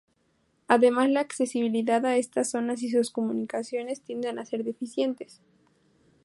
Además 0.67 1.11
la 1.11 1.19
accesibilidad 1.19 2.03
a 2.07 2.17
estas 2.17 2.49
zonas 2.49 2.81
y 2.81 2.89
sus 2.89 3.11
comunicaciones 3.11 4.01
tienden 4.01 4.39
a 4.39 4.45
ser 4.47 4.63
deficientes. 4.63 5.41